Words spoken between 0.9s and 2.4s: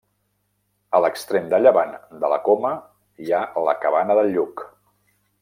A l'extrem de llevant de la